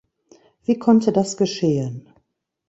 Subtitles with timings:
[0.63, 2.07] Wie konnte das geschehen?